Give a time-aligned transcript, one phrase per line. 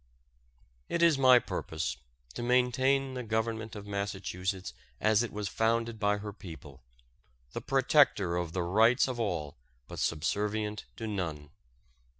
[0.89, 1.97] It is my purpose
[2.33, 6.81] to maintain the Government of Massachusetts as it was founded by her people,
[7.51, 11.51] the protector of the rights of all but subservient to none.